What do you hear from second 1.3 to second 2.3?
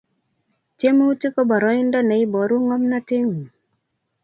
ko boroindo ne